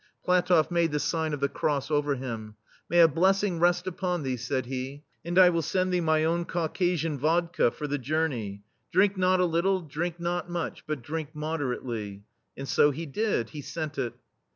•PlatofF 0.27 0.71
made 0.71 0.91
the 0.91 0.97
sign 0.99 1.31
of 1.31 1.41
the 1.41 1.47
cross 1.47 1.91
over 1.91 2.15
him: 2.15 2.55
"May 2.89 3.01
a 3.01 3.07
blessing 3.07 3.59
rest 3.59 3.85
upon 3.85 4.23
thee!*' 4.23 4.35
said 4.35 4.65
he; 4.65 5.03
"and 5.23 5.37
I 5.37 5.51
will 5.51 5.61
send 5.61 5.93
thee 5.93 6.01
my 6.01 6.23
own 6.23 6.43
Caucasian 6.45 7.19
vodka,— 7.19 7.65
my 7.65 7.67
kizl 7.67 7.71
yarki— 7.71 7.73
for 7.77 7.85
the 7.85 7.97
journey. 7.99 8.63
Drink 8.91 9.15
not 9.15 9.39
a 9.39 9.45
little, 9.45 9.81
drink 9.81 10.19
not 10.19 10.49
much, 10.49 10.87
but 10.87 11.03
drink 11.03 11.35
mod 11.35 11.59
erately.*' 11.59 12.21
And 12.57 12.67
so 12.67 12.89
he 12.89 13.05
did— 13.05 13.49
he 13.51 13.61
sent 13.61 13.99
it. 13.99 14.13